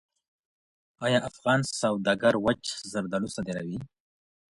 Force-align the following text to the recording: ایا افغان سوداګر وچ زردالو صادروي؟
ایا 1.05 1.19
افغان 1.29 1.59
سوداګر 1.81 2.33
وچ 2.45 2.63
زردالو 2.91 3.27
صادروي؟ 3.35 3.77